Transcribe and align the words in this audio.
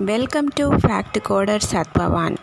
Welcome 0.00 0.48
to 0.52 0.78
Fact 0.78 1.14
Coder 1.22 1.60
Satpavan. 1.60 2.38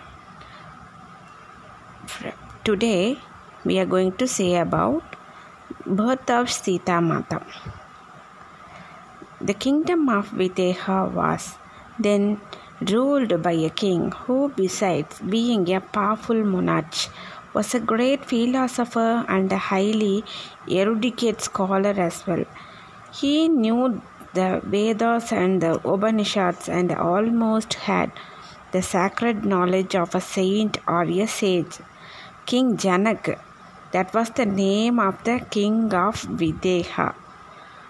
Today 2.64 3.18
we 3.66 3.80
are 3.80 3.88
going 3.88 4.12
to 4.18 4.28
say 4.28 4.56
about 4.58 5.02
birth 5.84 6.30
of 6.30 6.52
Sita 6.52 7.02
Mata. 7.02 7.44
The 9.42 9.56
kingdom 9.56 10.10
of 10.10 10.30
Videha 10.30 11.12
was 11.12 11.58
then 11.98 12.40
ruled 12.82 13.42
by 13.42 13.54
a 13.54 13.72
king 13.72 14.12
who, 14.12 14.50
besides 14.56 15.20
being 15.20 15.74
a 15.74 15.82
powerful 15.82 16.44
monarch, 16.44 17.10
was 17.56 17.74
a 17.74 17.80
great 17.80 18.26
philosopher 18.26 19.26
and 19.28 19.52
a 19.52 19.58
highly 19.58 20.24
erudite 20.70 21.42
scholar 21.42 22.00
as 22.00 22.28
well. 22.28 22.46
He 23.12 23.50
knew 23.50 24.04
the 24.34 24.62
Vedas 24.64 25.32
and 25.32 25.62
the 25.62 25.80
Upanishads 25.88 26.70
and 26.70 26.92
almost 26.92 27.74
had 27.74 28.12
the 28.72 28.82
sacred 28.82 29.46
knowledge 29.46 29.96
of 29.96 30.14
a 30.14 30.22
saint 30.22 30.78
or 30.88 31.04
a 31.04 31.26
sage. 31.26 31.80
King 32.46 32.78
Janak, 32.78 33.40
that 33.92 34.14
was 34.14 34.30
the 34.32 34.46
name 34.46 35.00
of 35.00 35.24
the 35.24 35.40
king 35.50 35.94
of 35.94 36.22
Videha, 36.42 37.16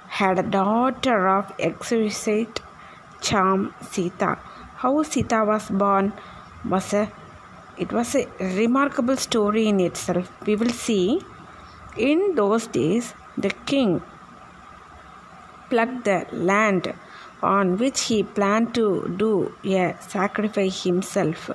had 0.07 0.39
a 0.39 0.43
daughter 0.43 1.27
of 1.27 1.51
exquisite 1.59 2.61
charm, 3.21 3.73
Sita. 3.81 4.37
How 4.75 5.03
Sita 5.03 5.43
was 5.45 5.69
born 5.69 6.13
was 6.65 6.93
a 6.93 7.11
it 7.77 7.93
was 7.93 8.13
a 8.15 8.27
remarkable 8.39 9.15
story 9.15 9.67
in 9.67 9.79
itself. 9.79 10.29
We 10.45 10.55
will 10.55 10.69
see 10.69 11.21
in 11.97 12.35
those 12.35 12.67
days 12.67 13.13
the 13.37 13.49
king 13.65 14.01
plucked 15.69 16.05
the 16.05 16.25
land 16.31 16.93
on 17.41 17.77
which 17.77 18.01
he 18.01 18.21
planned 18.23 18.73
to 18.75 18.85
do 19.17 19.53
a 19.63 19.95
sacrifice 20.01 20.83
himself. 20.83 21.49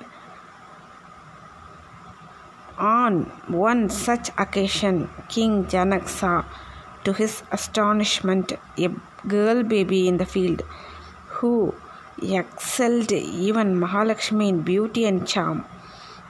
On 2.78 3.24
one 3.46 3.88
such 3.88 4.30
occasion, 4.38 5.08
King 5.28 5.64
Janak 5.66 6.08
saw, 6.08 6.44
to 7.04 7.12
his 7.12 7.42
astonishment, 7.52 8.52
a 8.78 8.88
girl 9.28 9.62
baby 9.62 10.08
in 10.08 10.16
the 10.16 10.26
field 10.26 10.62
who 11.26 11.74
excelled 12.22 13.12
even 13.12 13.78
Mahalakshmi 13.78 14.48
in 14.48 14.62
beauty 14.62 15.04
and 15.04 15.28
charm. 15.28 15.64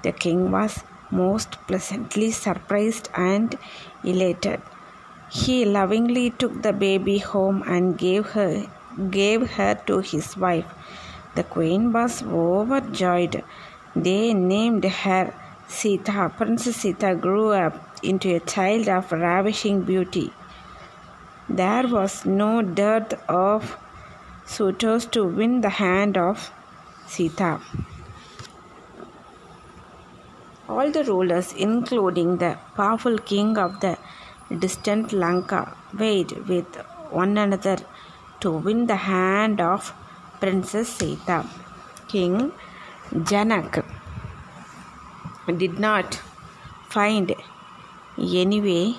The 0.03 0.13
king 0.13 0.51
was 0.51 0.83
most 1.11 1.53
pleasantly 1.67 2.31
surprised 2.31 3.09
and 3.15 3.57
elated. 4.03 4.61
He 5.43 5.65
lovingly 5.65 6.31
took 6.31 6.63
the 6.63 6.73
baby 6.73 7.19
home 7.19 7.65
and 7.67 7.99
gave 7.99 8.27
her 8.35 8.67
gave 9.11 9.51
her 9.55 9.75
to 9.87 9.99
his 9.99 10.37
wife. 10.37 10.67
The 11.35 11.43
queen 11.43 11.93
was 11.93 12.23
overjoyed. 12.23 13.43
They 13.97 14.33
named 14.33 14.85
her 14.85 15.35
Sita. 15.67 16.31
Princess 16.37 16.77
Sita 16.77 17.17
grew 17.17 17.49
up 17.51 17.75
into 18.05 18.37
a 18.37 18.39
child 18.55 18.89
of 18.89 19.11
ravishing 19.11 19.83
beauty. 19.83 20.33
There 21.49 21.89
was 21.89 22.25
no 22.25 22.63
dearth 22.63 23.15
of 23.29 23.77
suitors 24.47 25.07
to 25.07 25.25
win 25.25 25.63
the 25.63 25.75
hand 25.81 26.17
of 26.17 26.51
Sita. 27.09 27.61
All 30.69 30.93
the 30.93 31.03
rulers, 31.03 31.53
including 31.55 32.37
the 32.37 32.57
powerful 32.77 33.19
king 33.19 33.59
of 33.59 33.81
the 33.81 33.99
distant 34.51 35.13
Lanka 35.13 35.77
weighed 35.99 36.33
with 36.49 36.77
one 37.11 37.37
another 37.39 37.79
to 38.41 38.51
win 38.51 38.87
the 38.87 38.97
hand 38.97 39.61
of 39.61 39.93
Princess 40.41 40.89
Sita. 40.89 41.47
King 42.09 42.53
Janak 43.13 43.85
did 45.59 45.79
not 45.79 46.21
find 46.89 47.35
any 48.19 48.61
way 48.61 48.95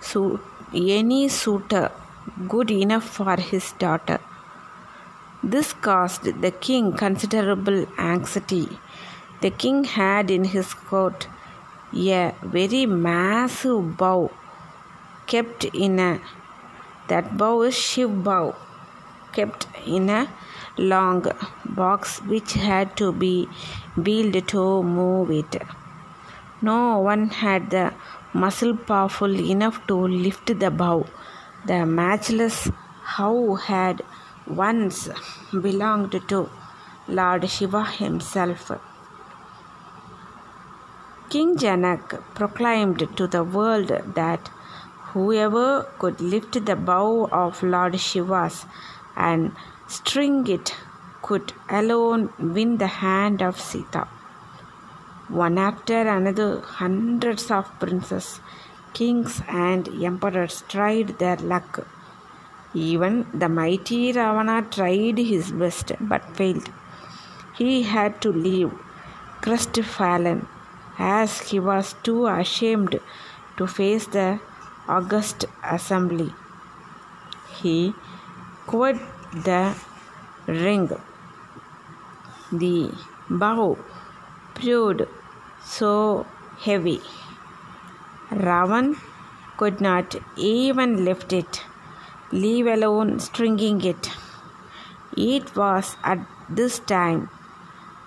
so 0.00 0.40
any 0.72 1.28
suitor 1.28 1.90
good 2.48 2.70
enough 2.70 3.04
for 3.04 3.36
his 3.36 3.72
daughter. 3.72 4.20
This 5.42 5.72
caused 5.72 6.40
the 6.42 6.50
king 6.50 6.92
considerable 6.92 7.86
anxiety. 7.98 8.68
The 9.40 9.50
king 9.50 9.84
had 9.84 10.30
in 10.30 10.44
his 10.44 10.72
court 10.72 11.28
a 11.96 12.34
very 12.42 12.86
massive 12.86 13.96
bow 13.96 14.30
kept 15.26 15.64
in 15.64 15.98
a 15.98 16.20
that 17.08 17.36
bow 17.36 17.62
is 17.62 17.74
Shiv 17.74 18.24
bow 18.24 18.54
kept 19.32 19.66
in 19.86 20.08
a 20.10 20.28
long 20.76 21.24
box 21.64 22.20
which 22.22 22.52
had 22.54 22.96
to 22.96 23.12
be 23.12 23.48
wheeled 23.96 24.48
to 24.48 24.82
move 24.82 25.30
it. 25.30 25.62
No 26.62 26.98
one 26.98 27.28
had 27.28 27.70
the 27.70 27.92
muscle 28.32 28.76
powerful 28.76 29.38
enough 29.38 29.86
to 29.86 29.96
lift 29.96 30.46
the 30.58 30.70
bow. 30.70 31.06
The 31.66 31.84
matchless 31.86 32.70
how 33.02 33.54
had 33.54 34.02
once 34.46 35.08
belonged 35.52 36.20
to 36.28 36.48
Lord 37.06 37.48
Shiva 37.48 37.84
himself. 37.84 38.72
King 41.30 41.56
Janak 41.56 42.22
proclaimed 42.34 43.08
to 43.16 43.26
the 43.26 43.42
world 43.42 43.88
that 44.14 44.50
whoever 45.12 45.86
could 45.98 46.20
lift 46.20 46.64
the 46.64 46.76
bow 46.76 47.28
of 47.32 47.62
Lord 47.62 47.98
Shiva's 47.98 48.66
and 49.16 49.52
string 49.88 50.46
it 50.46 50.74
could 51.22 51.52
alone 51.68 52.30
win 52.38 52.76
the 52.76 52.86
hand 52.86 53.42
of 53.42 53.58
Sita. 53.58 54.06
One 55.28 55.56
after 55.56 56.06
another, 56.06 56.60
hundreds 56.60 57.50
of 57.50 57.66
princes, 57.80 58.40
kings, 58.92 59.40
and 59.48 59.88
emperors 60.04 60.62
tried 60.68 61.18
their 61.18 61.36
luck. 61.36 61.86
Even 62.74 63.26
the 63.32 63.48
mighty 63.48 64.12
Ravana 64.12 64.62
tried 64.70 65.18
his 65.18 65.52
best 65.52 65.92
but 66.00 66.36
failed. 66.36 66.68
He 67.56 67.84
had 67.84 68.20
to 68.22 68.30
leave 68.32 68.72
crestfallen 69.40 70.46
as 70.98 71.40
he 71.50 71.58
was 71.58 71.94
too 72.02 72.26
ashamed 72.26 73.00
to 73.56 73.66
face 73.66 74.06
the 74.06 74.40
august 74.88 75.46
assembly. 75.62 76.32
He 77.60 77.94
quit 78.66 78.96
the 79.32 79.74
ring. 80.46 80.90
The 82.52 82.92
bow 83.28 83.78
proved 84.54 85.02
so 85.64 86.26
heavy. 86.58 87.00
Ravan 88.30 88.96
could 89.56 89.80
not 89.80 90.16
even 90.36 91.04
lift 91.04 91.32
it, 91.32 91.62
leave 92.32 92.66
alone 92.66 93.18
stringing 93.20 93.82
it. 93.84 94.10
It 95.16 95.54
was 95.56 95.96
at 96.02 96.18
this 96.48 96.78
time 96.80 97.30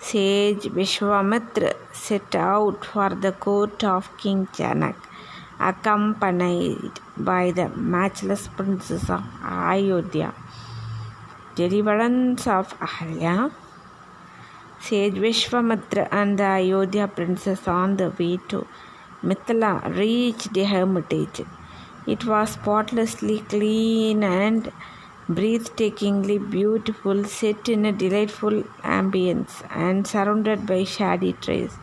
Sage 0.08 0.68
Vishwamitra 0.76 1.74
set 1.92 2.34
out 2.34 2.86
for 2.86 3.10
the 3.10 3.34
court 3.34 3.84
of 3.84 4.06
King 4.18 4.48
Janak, 4.58 4.96
accompanied 5.60 6.94
by 7.18 7.52
the 7.52 7.68
matchless 7.68 8.48
princess 8.48 9.10
of 9.10 9.22
Ayodhya. 9.44 10.34
Deliverance 11.56 12.48
of 12.48 12.68
Ahalya. 12.80 13.52
Sage 14.80 15.16
Vishwamitra 15.16 16.08
and 16.10 16.40
the 16.40 16.46
Ayodhya 16.62 17.10
princess 17.10 17.68
on 17.68 17.98
the 17.98 18.10
way 18.18 18.40
to 18.48 18.66
Mithila 19.22 19.94
reached 19.94 20.54
the 20.54 20.64
hermitage. 20.64 21.42
It 22.06 22.24
was 22.24 22.52
spotlessly 22.52 23.40
clean 23.40 24.24
and 24.24 24.72
breathtakingly 25.30 26.38
beautiful, 26.50 27.24
set 27.26 27.68
in 27.68 27.86
a 27.86 27.92
delightful 27.92 28.64
ambience 28.84 29.62
and 29.70 30.08
surrounded 30.08 30.66
by 30.66 30.84
shady 30.84 31.34
trees. 31.34 31.74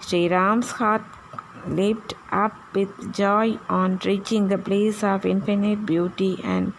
Sri 0.00 0.28
Ram's 0.28 0.70
heart 0.72 1.02
leaped 1.66 2.14
up 2.30 2.54
with 2.74 3.14
joy 3.14 3.58
on 3.68 3.98
reaching 4.04 4.48
the 4.48 4.58
place 4.58 5.02
of 5.02 5.26
infinite 5.26 5.84
beauty 5.86 6.38
and 6.44 6.72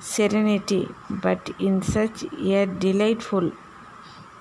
serenity, 0.00 0.88
but 1.10 1.50
in 1.58 1.82
such 1.82 2.24
a 2.24 2.66
delightful 2.66 3.52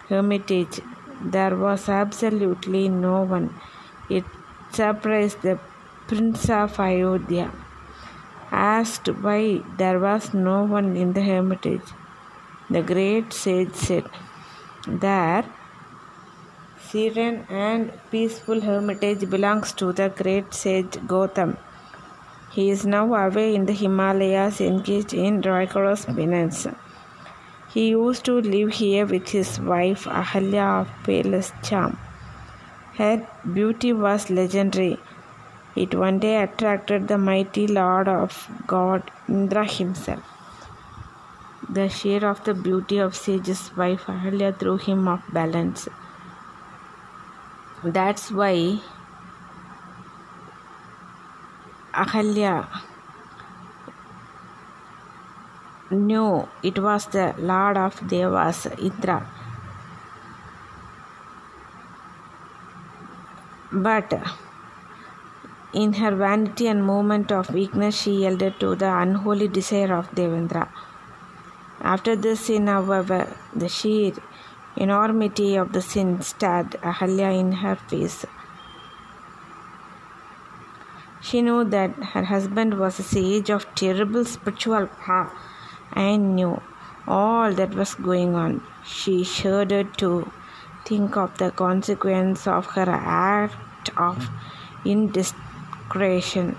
hermitage 0.10 0.80
there 1.22 1.56
was 1.56 1.90
absolutely 1.90 2.88
no 2.88 3.22
one. 3.22 3.54
It 4.10 4.24
surprised 4.72 5.42
the 5.42 5.60
Prince 6.08 6.50
of 6.50 6.80
Ayodhya 6.80 7.52
asked 8.52 9.08
why 9.08 9.62
there 9.78 10.00
was 10.00 10.34
no 10.34 10.64
one 10.64 10.96
in 10.96 11.14
the 11.14 11.22
hermitage. 11.22 11.90
The 12.70 12.82
great 12.82 13.34
sage 13.34 13.74
said, 13.74 14.06
There, 14.88 15.46
serene 16.88 17.46
and 17.50 17.92
peaceful 18.12 18.62
hermitage 18.62 19.30
belongs 19.30 19.74
to 19.74 19.94
the 19.94 20.10
great 20.10 20.54
sage 20.54 20.98
Gautam. 21.12 21.58
He 22.52 22.70
is 22.70 22.86
now 22.86 23.14
away 23.14 23.56
in 23.56 23.66
the 23.66 23.74
Himalayas 23.74 24.62
engaged 24.62 25.14
in 25.14 25.42
rigorous 25.42 26.06
penance. 26.06 26.68
He 27.70 27.90
used 27.90 28.26
to 28.26 28.40
live 28.42 28.74
here 28.74 29.06
with 29.06 29.30
his 29.30 29.60
wife 29.60 30.06
Ahalya 30.06 30.82
of 30.82 30.88
Palace 31.04 31.52
Charm. 31.64 31.98
Her 32.98 33.28
beauty 33.54 33.94
was 33.94 34.30
legendary. 34.30 34.98
It 35.84 35.94
one 35.94 36.18
day 36.18 36.42
attracted 36.42 37.08
the 37.08 37.18
mighty 37.20 37.68
lord 37.68 38.08
of 38.08 38.36
God 38.66 39.12
Indra 39.30 39.64
himself. 39.64 40.24
The 41.70 41.88
share 41.88 42.26
of 42.28 42.44
the 42.46 42.56
beauty 42.56 42.98
of 42.98 43.16
sage's 43.16 43.62
wife 43.78 44.06
Ahalya 44.08 44.58
threw 44.58 44.78
him 44.78 45.08
off 45.08 45.22
balance. 45.32 45.88
That's 47.84 48.32
why 48.32 48.80
Ahalya 51.94 52.56
knew 55.92 56.48
it 56.64 56.80
was 56.80 57.06
the 57.08 57.36
Lord 57.38 57.78
of 57.78 58.02
Devas, 58.08 58.66
Indra. 58.80 59.20
But 63.72 64.14
in 65.74 65.94
her 65.94 66.16
vanity 66.16 66.68
and 66.68 66.86
moment 66.86 67.32
of 67.32 67.54
weakness, 67.54 68.02
she 68.02 68.12
yielded 68.12 68.60
to 68.60 68.76
the 68.76 68.98
unholy 68.98 69.48
desire 69.48 69.94
of 69.94 70.10
Devendra. 70.12 70.70
After 71.82 72.16
this 72.16 72.46
sin, 72.46 72.68
however, 72.68 73.36
the 73.56 73.70
sheer 73.70 74.14
enormity 74.76 75.56
of 75.56 75.74
the 75.74 75.82
sin 75.82 76.22
stared 76.22 76.72
Ahalya 76.82 77.38
in 77.40 77.52
her 77.52 77.76
face. 77.76 78.26
She 81.22 81.42
knew 81.42 81.64
that 81.66 81.92
her 82.14 82.24
husband 82.24 82.80
was 82.80 83.00
a 83.00 83.04
sage 83.04 83.50
of 83.50 83.66
terrible 83.76 84.24
spiritual 84.24 84.88
power 84.88 85.32
and 85.94 86.36
knew 86.36 86.62
all 87.08 87.52
that 87.54 87.74
was 87.74 87.96
going 87.96 88.36
on. 88.36 88.62
She 88.86 89.24
shuddered 89.24 89.98
to 89.98 90.32
think 90.86 91.18
of 91.18 91.38
the 91.38 91.52
consequence 91.52 92.48
of 92.48 92.68
her 92.68 92.90
act 92.90 93.90
of 93.98 94.30
indiscretion. 95.98 96.58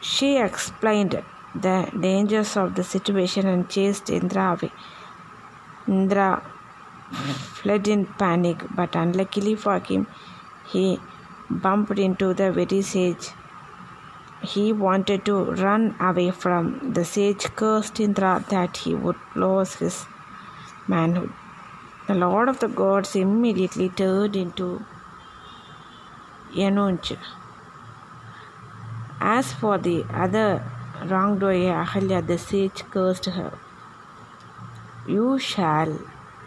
She 0.00 0.38
explained 0.38 1.22
the 1.54 1.90
dangers 2.00 2.56
of 2.56 2.74
the 2.74 2.84
situation 2.84 3.46
and 3.46 3.68
chased 3.68 4.10
Indra 4.10 4.52
away. 4.52 4.72
Indra 5.88 6.42
fled 7.62 7.88
in 7.88 8.06
panic, 8.06 8.58
but 8.74 8.94
unluckily 8.94 9.54
for 9.54 9.78
him, 9.78 10.06
he 10.66 10.98
bumped 11.50 11.98
into 11.98 12.34
the 12.34 12.52
very 12.52 12.82
sage 12.82 13.30
he 14.42 14.72
wanted 14.72 15.24
to 15.24 15.44
run 15.54 15.94
away 15.98 16.30
from. 16.30 16.92
The 16.92 17.04
sage 17.04 17.44
cursed 17.56 18.00
Indra 18.00 18.44
that 18.50 18.76
he 18.76 18.94
would 18.94 19.16
lose 19.34 19.74
his 19.76 20.04
manhood. 20.86 21.32
The 22.06 22.14
Lord 22.14 22.48
of 22.48 22.60
the 22.60 22.68
Gods 22.68 23.16
immediately 23.16 23.88
turned 23.88 24.36
into 24.36 24.84
Yanunch. 26.54 27.16
As 29.20 29.52
for 29.52 29.78
the 29.78 30.04
other 30.12 30.62
wrongdoer, 31.04 31.84
Ahalya, 31.84 32.26
the 32.26 32.38
sage 32.38 32.84
cursed 32.90 33.26
her. 33.26 33.58
You 35.06 35.38
shall 35.38 35.98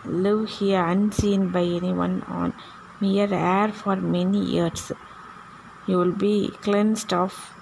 live 0.06 0.50
here 0.50 0.84
unseen 0.84 1.50
by 1.50 1.64
anyone 1.64 2.24
on 2.24 2.54
mere 3.00 3.34
air 3.34 3.70
for 3.70 3.96
many 3.96 4.40
years. 4.40 4.92
You 5.88 5.98
will 5.98 6.12
be 6.12 6.50
cleansed 6.62 7.14
of 7.14 7.54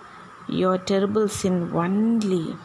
your 0.47 0.77
terrible 0.77 1.27
sin 1.27 1.71
only 1.73 2.55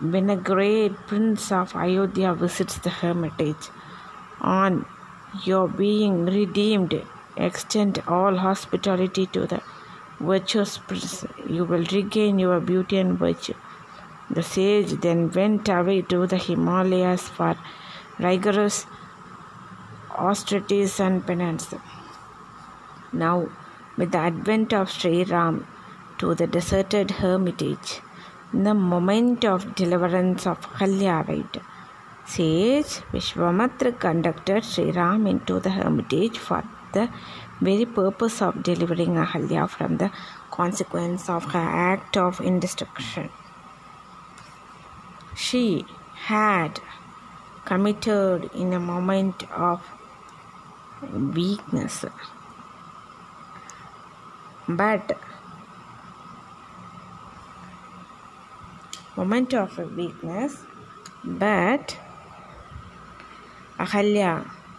when 0.00 0.28
a 0.28 0.36
great 0.36 0.94
prince 1.06 1.50
of 1.50 1.74
Ayodhya 1.74 2.34
visits 2.34 2.78
the 2.78 2.90
hermitage. 2.90 3.70
On 4.40 4.84
your 5.44 5.68
being 5.68 6.26
redeemed, 6.26 7.02
extend 7.36 8.02
all 8.06 8.36
hospitality 8.36 9.26
to 9.26 9.46
the 9.46 9.62
virtuous 10.20 10.78
prince. 10.78 11.24
You 11.46 11.64
will 11.64 11.84
regain 11.92 12.38
your 12.38 12.60
beauty 12.60 12.98
and 12.98 13.18
virtue. 13.18 13.54
The 14.30 14.42
sage 14.42 14.92
then 15.00 15.30
went 15.30 15.68
away 15.68 16.02
to 16.02 16.26
the 16.26 16.38
Himalayas 16.38 17.28
for 17.28 17.56
rigorous 18.18 18.86
austerities 20.10 20.98
and 20.98 21.26
penance. 21.26 21.74
Now, 23.12 23.48
with 23.96 24.12
the 24.12 24.18
advent 24.18 24.72
of 24.72 24.90
Sri 24.90 25.24
Ram 25.24 25.66
to 26.18 26.34
the 26.34 26.46
deserted 26.46 27.10
hermitage, 27.12 28.00
the 28.52 28.74
moment 28.74 29.44
of 29.44 29.74
deliverance 29.74 30.46
of 30.46 30.60
Ahalya 30.60 31.28
arrived. 31.28 31.60
Sage 32.24 33.02
Vishwamitra 33.12 33.98
conducted 33.98 34.64
Sri 34.64 34.90
Ram 34.90 35.26
into 35.26 35.60
the 35.60 35.70
hermitage 35.70 36.38
for 36.38 36.64
the 36.98 37.08
very 37.60 37.86
purpose 37.98 38.40
of 38.42 38.62
delivering 38.62 39.14
Ahalya 39.24 39.68
from 39.68 39.98
the 40.02 40.10
consequence 40.50 41.28
of 41.28 41.44
her 41.56 41.66
act 41.92 42.16
of 42.16 42.40
indestruction. 42.40 43.30
She 45.34 45.84
had 46.26 46.80
committed 47.64 48.50
in 48.54 48.72
a 48.72 48.80
moment 48.80 49.42
of 49.50 49.82
weakness 51.12 52.04
but 54.68 55.18
moment 59.16 59.54
of 59.54 59.78
weakness 59.96 60.58
but 61.24 61.96
ahalya 63.78 64.32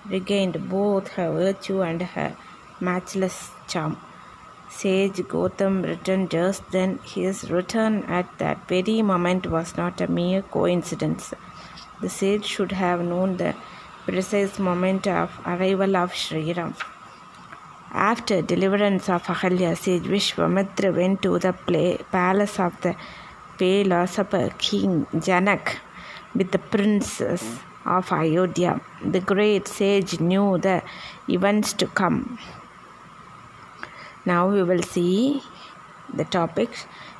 regained 0.09 0.69
both 0.69 1.09
her 1.09 1.31
virtue 1.31 1.81
and 1.81 2.01
her 2.01 2.35
matchless 2.79 3.51
charm 3.67 3.97
sage 4.69 5.19
Gautam 5.33 5.83
returned 5.83 6.29
just 6.31 6.69
then. 6.71 6.99
His 7.03 7.49
return 7.49 8.03
at 8.03 8.37
that 8.39 8.67
very 8.67 9.01
moment 9.01 9.47
was 9.47 9.75
not 9.77 10.01
a 10.01 10.07
mere 10.07 10.41
coincidence. 10.41 11.33
The 12.01 12.09
sage 12.09 12.45
should 12.45 12.71
have 12.71 13.01
known 13.03 13.37
the 13.37 13.55
precise 14.05 14.59
moment 14.59 15.07
of 15.07 15.31
arrival 15.45 15.95
of 15.95 16.13
Sri 16.13 16.53
Ram. 16.53 16.75
After 17.91 18.41
deliverance 18.41 19.09
of 19.09 19.23
Ahalya, 19.23 19.77
sage 19.77 20.03
Vishwamitra 20.03 20.95
went 20.95 21.21
to 21.23 21.39
the 21.39 21.53
play, 21.53 21.97
palace 22.11 22.59
of 22.59 22.79
the 22.81 22.95
philosopher 23.57 24.49
King 24.57 25.05
Janak 25.13 25.77
with 26.35 26.51
the 26.51 26.59
princess 26.59 27.59
of 27.87 28.11
Ayodhya. 28.11 28.81
The 29.03 29.19
great 29.19 29.67
sage 29.67 30.19
knew 30.19 30.57
the 30.57 30.83
events 31.27 31.73
to 31.73 31.87
come. 31.87 32.39
Now 34.25 34.49
we 34.49 34.61
will 34.63 34.83
see 34.83 35.41
the 36.13 36.25
topic 36.25 36.69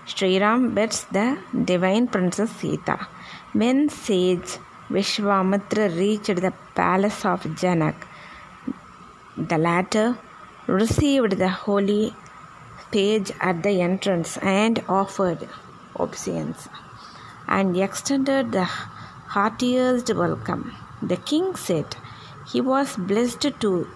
Sri 0.05 0.39
Ram 0.39 0.73
bets 0.75 1.03
the 1.05 1.37
divine 1.71 2.07
princess 2.07 2.51
Sita. 2.51 3.07
When 3.53 3.89
sage 3.89 4.57
Vishwamitra 4.89 5.97
reached 5.97 6.35
the 6.45 6.53
palace 6.75 7.25
of 7.25 7.43
Janak, 7.61 7.95
the 9.37 9.57
latter 9.57 10.17
received 10.67 11.33
the 11.37 11.49
holy 11.49 12.13
page 12.91 13.31
at 13.41 13.63
the 13.63 13.81
entrance 13.81 14.37
and 14.37 14.83
offered 14.87 15.47
obeisance 15.99 16.69
and 17.47 17.77
extended 17.77 18.51
the 18.51 18.67
heartiest 19.35 20.13
welcome. 20.13 20.63
The 21.01 21.17
king 21.17 21.55
said 21.55 21.95
he 22.51 22.61
was 22.61 22.95
blessed 22.95 23.59
to 23.63 23.87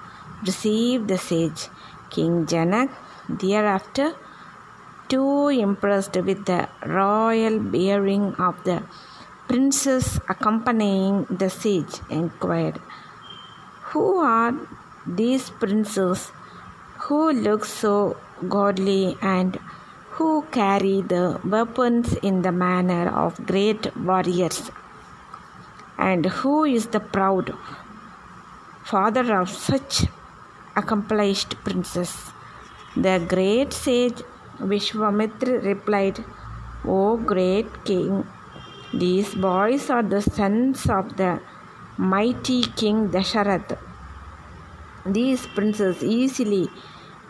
receive 0.46 1.08
the 1.08 1.18
sage. 1.18 1.70
King 2.10 2.46
Janak, 2.46 2.90
thereafter, 3.30 4.14
too 5.08 5.48
impressed 5.48 6.16
with 6.28 6.46
the 6.46 6.68
royal 6.86 7.58
bearing 7.60 8.36
of 8.36 8.62
the 8.66 8.84
princess 9.48 10.20
accompanying 10.30 11.26
the 11.30 11.50
sage, 11.50 11.96
inquired, 12.10 12.80
Who 13.92 14.18
are 14.18 14.54
these 15.06 15.50
princes 15.50 16.32
who 17.06 17.32
look 17.32 17.66
so 17.66 18.18
godly 18.48 19.18
and 19.22 19.58
who 20.12 20.44
carry 20.52 21.02
the 21.02 21.40
weapons 21.44 22.14
in 22.16 22.42
the 22.42 22.52
manner 22.52 23.10
of 23.10 23.46
great 23.46 23.96
warriors, 23.96 24.72
and 25.98 26.26
who 26.26 26.64
is 26.64 26.88
the 26.88 27.00
proud 27.00 27.54
father 28.84 29.36
of 29.40 29.50
such 29.50 30.06
accomplished 30.76 31.56
princes. 31.64 32.32
The 32.96 33.26
great 33.28 33.74
sage 33.74 34.22
Vishwamitra 34.60 35.64
replied, 35.64 36.24
O 36.86 37.18
great 37.18 37.86
king, 37.86 38.26
these 38.94 39.34
boys 39.34 39.90
are 39.90 40.04
the 40.04 40.22
sons 40.22 40.90
of 40.90 41.18
the 41.18 41.40
mighty 41.98 42.64
king 42.64 43.10
Dasharath. 43.10 43.78
These 45.06 45.48
princes 45.48 46.04
easily 46.04 46.70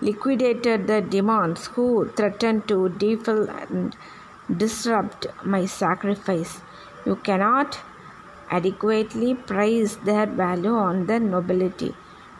liquidated 0.01 0.87
the 0.87 1.01
demons 1.01 1.67
who 1.67 2.09
threatened 2.15 2.67
to 2.67 2.89
defile 2.89 3.47
and 3.49 3.95
disrupt 4.57 5.27
my 5.45 5.65
sacrifice. 5.65 6.59
You 7.05 7.15
cannot 7.17 7.79
adequately 8.59 9.33
price 9.33 9.95
their 10.07 10.25
value 10.25 10.75
on 10.75 11.05
the 11.07 11.19
nobility. 11.19 11.93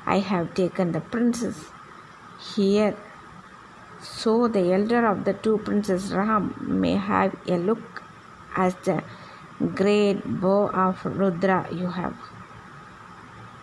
I 0.06 0.20
have 0.20 0.54
taken 0.54 0.92
the 0.92 1.02
princess 1.02 1.72
here 2.56 2.96
so 4.02 4.48
the 4.48 4.74
elder 4.74 5.06
of 5.06 5.26
the 5.26 5.34
two 5.34 5.58
princes 5.60 6.12
Ram 6.12 6.56
may 6.82 6.96
have 6.96 7.36
a 7.48 7.58
look 7.58 8.04
as 8.56 8.76
the 8.86 9.04
great 9.76 10.22
bow 10.42 10.70
of 10.70 11.06
Rudra 11.06 11.68
you 11.72 11.88
have. 11.88 12.16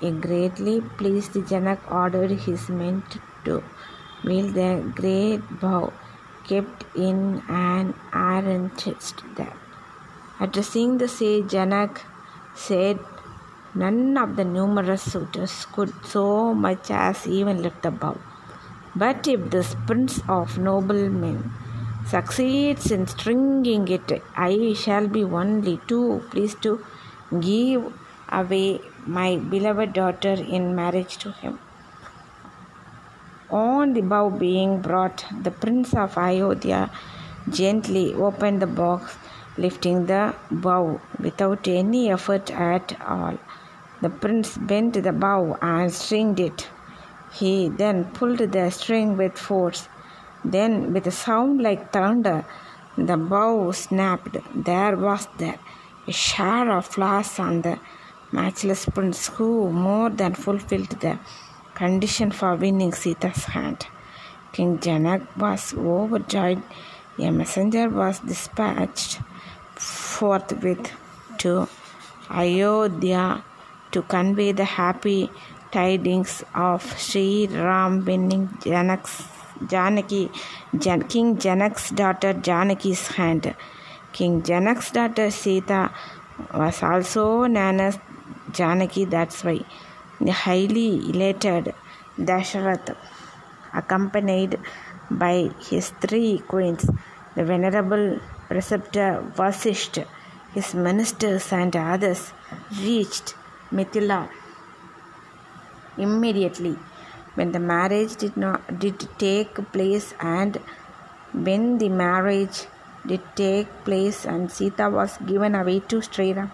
A 0.00 0.10
greatly 0.12 0.80
pleased 0.80 1.32
Janak 1.32 1.80
ordered 1.90 2.30
his 2.30 2.68
men 2.68 3.02
to 3.44 3.62
wield 4.24 4.54
the 4.54 4.92
great 4.94 5.42
bow 5.60 5.92
kept 6.48 6.84
in 6.96 7.42
an 7.48 7.94
iron 8.12 8.70
chest 8.76 9.22
there. 9.36 9.56
Addressing 10.40 10.98
the 10.98 11.08
sage, 11.08 11.46
Janak 11.46 12.00
said, 12.66 12.98
None 13.82 14.16
of 14.22 14.36
the 14.36 14.44
numerous 14.44 15.02
suitors 15.12 15.66
could 15.74 15.92
so 16.04 16.54
much 16.54 16.90
as 16.90 17.26
even 17.26 17.62
lift 17.62 17.82
the 17.82 17.90
bow. 17.90 18.16
But 18.96 19.28
if 19.32 19.50
this 19.50 19.76
prince 19.86 20.20
of 20.36 20.58
noblemen 20.58 21.38
succeeds 22.12 22.90
in 22.90 23.06
stringing 23.06 23.86
it, 23.96 24.10
I 24.34 24.72
shall 24.82 25.06
be 25.06 25.22
only 25.22 25.76
too 25.86 26.22
pleased 26.30 26.62
to 26.62 26.72
give 27.48 27.92
away 28.40 28.80
my 29.06 29.36
beloved 29.36 29.92
daughter 29.92 30.34
in 30.56 30.74
marriage 30.74 31.16
to 31.18 31.32
him. 31.32 31.58
On 33.50 33.94
the 33.94 34.02
bow 34.02 34.30
being 34.30 34.80
brought, 34.80 35.24
the 35.42 35.50
prince 35.50 35.94
of 35.94 36.18
Ayodhya 36.18 36.90
gently 37.50 38.14
opened 38.14 38.60
the 38.60 38.66
box, 38.66 39.16
lifting 39.58 40.06
the 40.06 40.34
bow 40.50 41.00
without 41.18 41.66
any 41.68 42.10
effort 42.10 42.50
at 42.50 42.96
all. 43.06 43.38
The 44.00 44.10
prince 44.10 44.56
bent 44.56 44.94
the 45.02 45.12
bow 45.12 45.58
and 45.60 45.92
stringed 45.92 46.40
it. 46.40 46.68
He 47.32 47.68
then 47.68 48.04
pulled 48.06 48.38
the 48.38 48.70
string 48.70 49.16
with 49.16 49.36
force. 49.36 49.88
Then, 50.44 50.92
with 50.92 51.06
a 51.06 51.10
sound 51.10 51.60
like 51.60 51.92
thunder, 51.92 52.44
the 52.96 53.16
bow 53.16 53.72
snapped. 53.72 54.36
There 54.54 54.96
was 54.96 55.26
there 55.38 55.58
a 56.06 56.12
shower 56.12 56.78
of 56.78 56.86
flowers 56.86 57.38
on 57.38 57.62
the 57.62 57.78
matchless 58.32 58.86
prince 58.86 59.28
who 59.28 59.70
more 59.70 60.10
than 60.10 60.34
fulfilled 60.34 60.90
the 61.00 61.18
condition 61.74 62.30
for 62.30 62.54
winning 62.56 62.92
Sita's 62.92 63.44
hand. 63.44 63.86
King 64.52 64.78
Janak 64.78 65.26
was 65.36 65.74
overjoyed. 65.74 66.62
A 67.18 67.30
messenger 67.30 67.88
was 67.88 68.20
dispatched 68.20 69.20
forthwith 70.18 70.86
to 71.42 71.68
Ayodhya 72.30 73.44
to 73.92 74.02
convey 74.14 74.50
the 74.60 74.68
happy 74.78 75.30
tidings 75.70 76.32
of 76.54 76.82
Sri 77.06 77.46
Ram 77.46 78.04
winning 78.04 78.48
Janak's, 78.64 79.14
Janaki, 79.70 80.30
Jan, 80.76 81.02
King 81.12 81.36
Janak's 81.36 81.90
daughter 81.90 82.32
Janaki's 82.34 83.06
hand. 83.18 83.54
King 84.12 84.42
Janak's 84.42 84.90
daughter 84.90 85.30
Sita 85.30 85.90
was 86.54 86.82
also 86.82 87.46
known 87.46 87.80
as 87.80 87.98
Janaki, 88.52 89.04
that's 89.04 89.44
why. 89.44 89.60
The 90.20 90.32
highly 90.32 90.88
elated 91.10 91.74
Dasharath, 92.18 92.96
accompanied 93.72 94.58
by 95.10 95.50
his 95.68 95.90
three 96.00 96.42
queens, 96.48 96.90
the 97.36 97.44
venerable 97.44 98.18
preceptor 98.48 99.24
Vasisht, 99.36 100.04
his 100.54 100.74
ministers 100.74 101.52
and 101.52 101.74
others, 101.76 102.32
reached 102.82 103.34
Mithila 103.70 104.28
immediately 105.96 106.76
when 107.34 107.52
the 107.52 107.60
marriage 107.60 108.16
did 108.16 108.36
not 108.36 108.78
did 108.78 109.06
take 109.18 109.54
place 109.72 110.14
and 110.20 110.56
when 111.32 111.78
the 111.78 111.88
marriage 111.88 112.66
did 113.06 113.20
take 113.36 113.68
place 113.84 114.24
and 114.24 114.50
Sita 114.50 114.88
was 114.90 115.18
given 115.26 115.54
away 115.54 115.80
to 115.90 116.00
Sri 116.00 116.32
Ram 116.32 116.50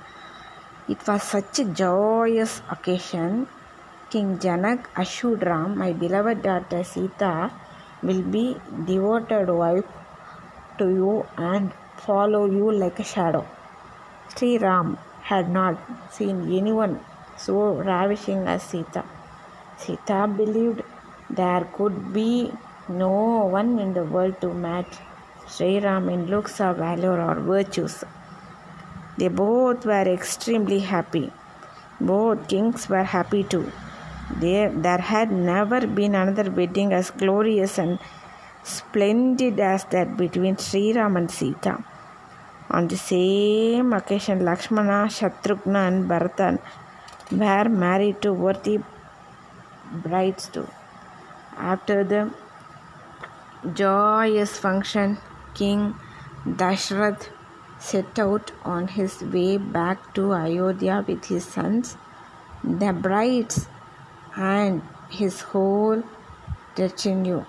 it 0.87 0.99
was 1.09 1.23
such 1.23 1.59
a 1.61 1.65
joyous 1.65 2.61
occasion. 2.71 3.47
King 4.11 4.39
Janak 4.39 4.85
assured 4.95 5.43
Ram, 5.43 5.79
My 5.79 5.93
beloved 5.93 6.43
daughter 6.43 6.85
Sita 6.85 7.51
will 8.03 8.21
be 8.21 8.57
devoted 8.85 9.49
wife 9.49 9.87
to 10.77 10.89
you 10.89 11.27
and 11.39 11.73
follow 11.97 12.47
you 12.47 12.71
like 12.73 12.99
a 12.99 13.05
shadow. 13.05 13.47
Sri 14.37 14.59
Ram 14.59 14.99
had 15.23 15.51
not 15.51 15.79
seen 16.11 16.43
anyone 16.57 17.01
so 17.37 17.75
ravishing 17.75 18.47
as 18.47 18.63
Sita. 18.63 19.05
Sita 19.79 20.27
believed 20.27 20.83
there 21.31 21.65
could 21.73 22.13
be 22.13 22.53
no 22.89 23.47
one 23.47 23.79
in 23.79 23.95
the 23.95 24.05
world 24.05 24.41
to 24.41 24.53
match 24.53 24.99
Sri 25.49 25.79
Ram 25.81 26.09
in 26.09 26.27
looks 26.27 26.61
or 26.61 26.75
valor 26.75 27.21
or 27.21 27.35
virtues. 27.41 28.05
They 29.17 29.29
both 29.29 29.87
were 29.87 30.09
extremely 30.13 30.81
happy. 30.81 31.33
Both 32.01 32.49
kings 32.49 32.89
were 32.89 33.05
happy 33.05 33.45
too. 33.45 33.71
There, 34.37 34.71
there 34.71 34.99
had 34.99 35.31
never 35.31 35.87
been 35.87 36.15
another 36.15 36.51
wedding 36.51 36.93
as 36.93 37.11
glorious 37.11 37.79
and 37.79 37.99
splendid 38.65 39.61
as 39.61 39.85
that 39.85 40.17
between 40.17 40.57
Sri 40.57 40.93
Ram 40.93 41.17
and 41.17 41.31
Sita. 41.31 41.85
On 42.71 42.89
the 42.89 42.97
same 42.97 43.93
occasion, 43.93 44.45
Lakshmana, 44.45 45.07
Shatrughna, 45.09 45.89
and 45.89 46.09
Bharatan 46.09 46.59
were 47.31 47.69
married 47.69 48.21
to 48.23 48.33
worthy 48.33 48.79
brides 49.93 50.49
too. 50.49 50.69
After 51.57 52.03
the 52.03 52.33
joyous 53.73 54.59
function, 54.59 55.19
King 55.55 55.95
Dashrath 56.47 57.29
set 57.79 58.19
out 58.19 58.51
on 58.65 58.89
his 58.89 59.23
way 59.23 59.57
back 59.59 60.15
to 60.15 60.33
Ayodhya 60.33 61.05
with 61.07 61.25
his 61.27 61.45
sons, 61.45 61.97
the 62.65 62.93
brides, 62.93 63.69
and 64.37 64.83
his 65.11 65.43
whole 65.43 66.03
retinue. 66.79 67.45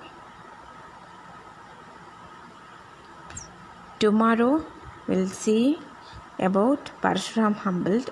Tomorrow 4.00 4.66
we'll 5.08 5.28
see 5.28 5.80
about 6.38 6.92
Parshuram 7.02 7.56
Humboldt. 7.56 8.10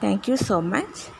Thank 0.00 0.28
you 0.28 0.36
so 0.38 0.62
much. 0.62 1.10